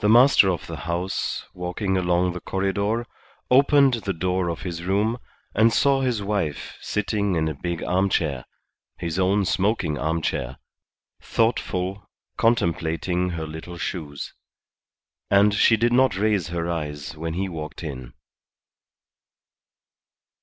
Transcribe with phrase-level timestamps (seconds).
[0.00, 3.06] The master of the house, walking along the corredor,
[3.50, 5.16] opened the door of his room,
[5.54, 8.44] and saw his wife sitting in a big armchair
[8.98, 10.58] his own smoking armchair
[11.22, 12.06] thoughtful,
[12.36, 14.34] contemplating her little shoes.
[15.30, 18.12] And she did not raise her eyes when he walked in.